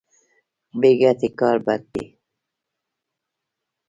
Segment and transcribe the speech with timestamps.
[0.79, 2.05] بې ګټې کار بد دی.